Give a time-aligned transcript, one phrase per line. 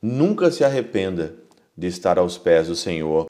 [0.00, 1.34] Nunca se arrependa
[1.76, 3.26] de estar aos pés do Senhor.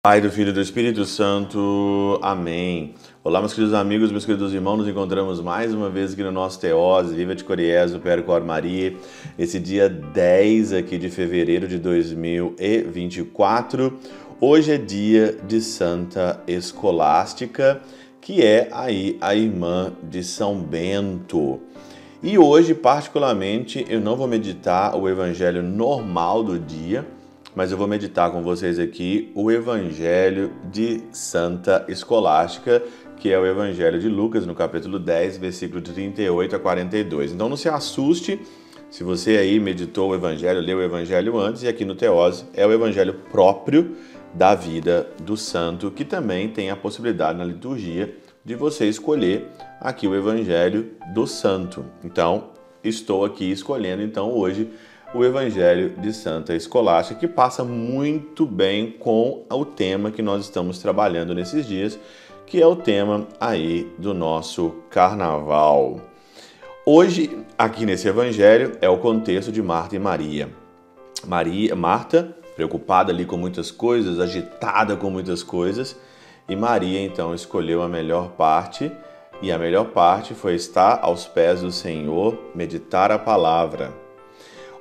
[0.00, 2.20] Pai do Filho e do Espírito Santo.
[2.22, 2.94] Amém.
[3.24, 6.60] Olá, meus queridos amigos, meus queridos irmãos, nos encontramos mais uma vez aqui no nosso
[6.60, 8.94] Teose, Viva de Coriezo, Percor Maria,
[9.36, 13.98] esse dia 10 aqui de fevereiro de 2024.
[14.38, 17.80] Hoje é dia de Santa Escolástica,
[18.20, 21.58] que é aí a irmã de São Bento.
[22.22, 27.06] E hoje, particularmente, eu não vou meditar o evangelho normal do dia,
[27.54, 32.82] mas eu vou meditar com vocês aqui o Evangelho de Santa Escolástica,
[33.16, 37.32] que é o Evangelho de Lucas, no capítulo 10, versículo de 38 a 42.
[37.32, 38.38] Então não se assuste
[38.90, 42.64] se você aí meditou o Evangelho, leu o Evangelho antes, e aqui no Teose é
[42.66, 43.96] o Evangelho próprio
[44.36, 48.14] da vida do santo, que também tem a possibilidade na liturgia
[48.44, 49.48] de você escolher
[49.80, 51.86] aqui o Evangelho do santo.
[52.04, 52.50] Então,
[52.84, 54.70] estou aqui escolhendo então hoje
[55.14, 60.78] o Evangelho de Santa Escolástica, que passa muito bem com o tema que nós estamos
[60.80, 61.98] trabalhando nesses dias,
[62.44, 66.00] que é o tema aí do nosso carnaval.
[66.84, 70.50] Hoje, aqui nesse evangelho, é o contexto de Marta e Maria.
[71.26, 75.96] Maria, Marta, preocupada ali com muitas coisas, agitada com muitas coisas,
[76.48, 78.90] e Maria então escolheu a melhor parte,
[79.42, 83.92] e a melhor parte foi estar aos pés do Senhor, meditar a palavra.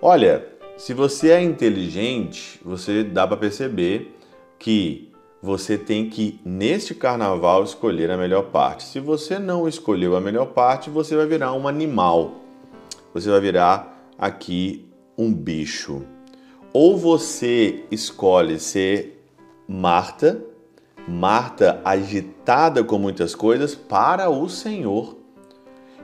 [0.01, 4.17] Olha, se você é inteligente, você dá para perceber
[4.57, 8.83] que você tem que, neste carnaval, escolher a melhor parte.
[8.83, 12.35] Se você não escolheu a melhor parte, você vai virar um animal.
[13.13, 16.14] Você vai virar aqui um bicho.
[16.77, 19.25] Ou você escolhe ser
[19.65, 20.43] Marta,
[21.07, 25.15] Marta agitada com muitas coisas, para o Senhor.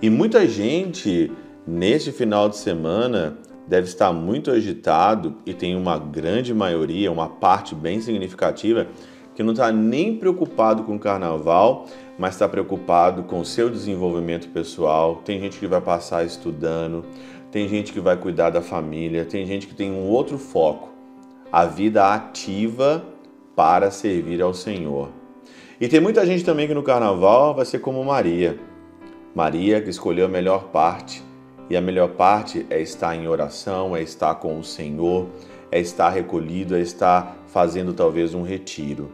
[0.02, 1.30] E muita gente,
[1.68, 7.76] neste final de semana, deve estar muito agitado e tem uma grande maioria, uma parte
[7.76, 8.88] bem significativa,
[9.36, 11.86] que não está nem preocupado com o carnaval,
[12.18, 15.22] mas está preocupado com o seu desenvolvimento pessoal.
[15.26, 17.04] Tem gente que vai passar estudando,
[17.52, 20.90] tem gente que vai cuidar da família, tem gente que tem um outro foco,
[21.52, 23.04] a vida ativa
[23.56, 25.10] para servir ao Senhor.
[25.80, 28.58] E tem muita gente também que no carnaval vai ser como Maria.
[29.36, 31.22] Maria que escolheu a melhor parte
[31.70, 35.28] e a melhor parte é estar em oração, é estar com o Senhor,
[35.72, 39.12] é estar recolhido, é estar fazendo talvez um retiro.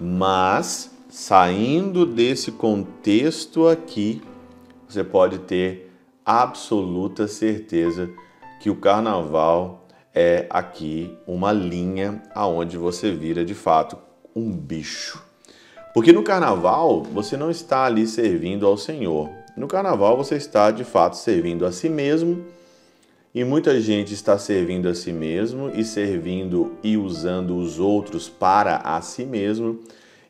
[0.00, 4.20] Mas, saindo desse contexto aqui,
[4.88, 5.87] você pode ter
[6.28, 8.10] absoluta certeza
[8.60, 13.96] que o carnaval é aqui uma linha aonde você vira de fato
[14.36, 15.24] um bicho.
[15.94, 20.84] Porque no carnaval você não está ali servindo ao Senhor, no carnaval você está de
[20.84, 22.44] fato servindo a si mesmo
[23.34, 28.76] e muita gente está servindo a si mesmo e servindo e usando os outros para
[28.76, 29.80] a si mesmo.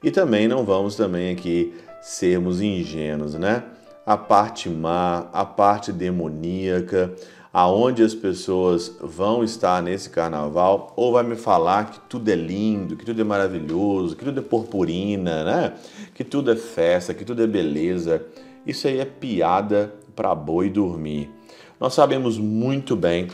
[0.01, 3.65] E também não vamos também aqui sermos ingênuos, né?
[4.09, 7.15] A parte má, a parte demoníaca,
[7.53, 12.97] aonde as pessoas vão estar nesse carnaval, ou vai me falar que tudo é lindo,
[12.97, 15.75] que tudo é maravilhoso, que tudo é purpurina, né?
[16.15, 18.25] Que tudo é festa, que tudo é beleza.
[18.67, 21.31] Isso aí é piada para boi dormir.
[21.79, 23.29] Nós sabemos muito bem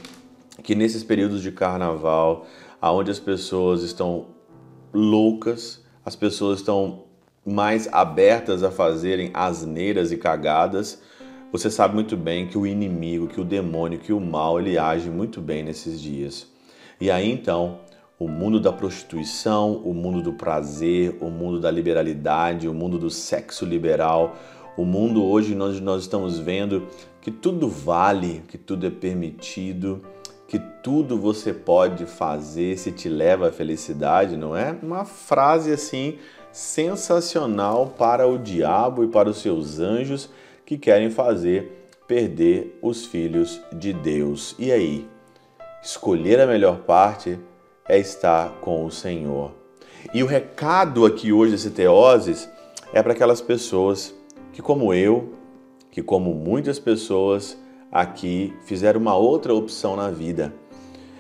[0.65, 2.47] que nesses períodos de carnaval,
[2.83, 4.27] aonde as pessoas estão
[4.93, 7.05] loucas, as pessoas estão
[7.45, 11.01] mais abertas a fazerem asneiras e cagadas,
[11.53, 15.09] você sabe muito bem que o inimigo, que o demônio, que o mal, ele age
[15.09, 16.47] muito bem nesses dias.
[17.01, 17.81] E aí então,
[18.19, 23.11] o mundo da prostituição, o mundo do prazer, o mundo da liberalidade, o mundo do
[23.11, 24.35] sexo liberal,
[24.77, 26.87] o mundo hoje nós, nós estamos vendo
[27.21, 30.03] que tudo vale, que tudo é permitido,
[30.49, 34.77] que tudo você pode fazer se te leva à felicidade, não é?
[34.83, 36.19] Uma frase assim
[36.55, 40.31] sensacional para o diabo e para os seus anjos
[40.65, 44.55] que querem fazer perder os filhos de Deus.
[44.57, 45.05] E aí?
[45.83, 47.37] Escolher a melhor parte
[47.89, 49.51] é estar com o Senhor.
[50.15, 52.49] E o recado aqui hoje desse Teoses
[52.93, 54.15] é para aquelas pessoas
[54.53, 55.35] que, como eu,
[55.91, 57.59] que como muitas pessoas
[57.91, 60.55] aqui, fizeram uma outra opção na vida.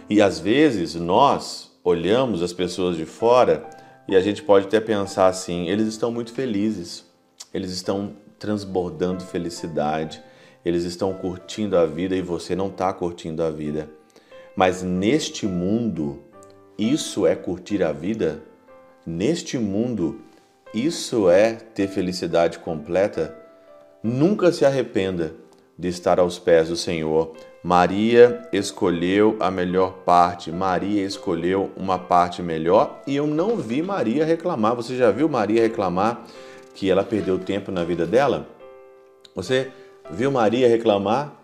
[0.08, 3.73] E às vezes nós olhamos as pessoas de fora
[4.06, 7.04] e a gente pode até pensar assim: eles estão muito felizes,
[7.52, 10.22] eles estão transbordando felicidade,
[10.64, 13.88] eles estão curtindo a vida e você não está curtindo a vida.
[14.56, 16.22] Mas neste mundo,
[16.78, 18.42] isso é curtir a vida?
[19.06, 20.20] Neste mundo,
[20.72, 23.36] isso é ter felicidade completa?
[24.02, 25.34] Nunca se arrependa
[25.78, 27.34] de estar aos pés do Senhor.
[27.64, 34.22] Maria escolheu a melhor parte, Maria escolheu uma parte melhor e eu não vi Maria
[34.22, 34.76] reclamar.
[34.76, 36.26] Você já viu Maria reclamar
[36.74, 38.46] que ela perdeu tempo na vida dela?
[39.34, 39.70] Você
[40.10, 41.40] viu Maria reclamar?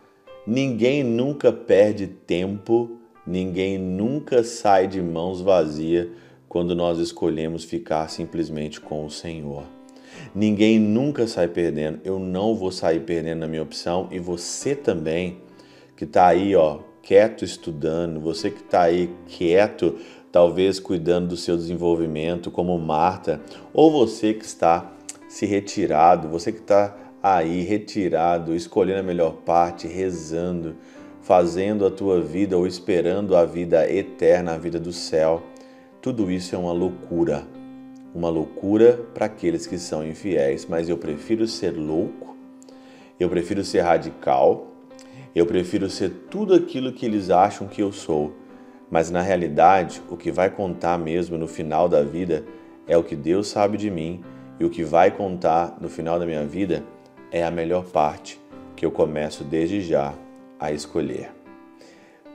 [0.46, 6.08] Ninguém nunca perde tempo, ninguém nunca sai de mãos vazias
[6.50, 9.62] quando nós escolhemos ficar simplesmente com o Senhor.
[10.34, 11.98] Ninguém nunca sai perdendo.
[12.04, 15.48] Eu não vou sair perdendo na minha opção e você também
[16.00, 19.98] que está aí, ó, quieto estudando, você que está aí quieto,
[20.32, 23.38] talvez cuidando do seu desenvolvimento, como Marta,
[23.74, 24.92] ou você que está
[25.28, 30.74] se retirado, você que está aí retirado, escolhendo a melhor parte, rezando,
[31.20, 35.42] fazendo a tua vida ou esperando a vida eterna, a vida do céu.
[36.00, 37.46] Tudo isso é uma loucura
[38.14, 42.34] uma loucura para aqueles que são infiéis, mas eu prefiro ser louco,
[43.20, 44.70] eu prefiro ser radical,
[45.34, 48.32] eu prefiro ser tudo aquilo que eles acham que eu sou.
[48.90, 52.44] Mas na realidade, o que vai contar mesmo no final da vida
[52.88, 54.24] é o que Deus sabe de mim,
[54.58, 56.82] e o que vai contar no final da minha vida
[57.30, 58.38] é a melhor parte
[58.74, 60.12] que eu começo desde já
[60.58, 61.30] a escolher.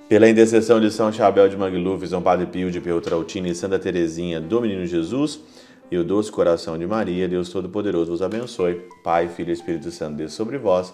[0.08, 4.40] Pela intercessão de São Chabel de Magluf, São Padre Pio de Peltrautina e Santa Teresinha
[4.40, 5.42] do Menino Jesus,
[5.92, 8.82] e o doce coração de Maria, Deus Todo-Poderoso vos abençoe.
[9.04, 10.94] Pai, Filho e Espírito Santo, Deus sobre vós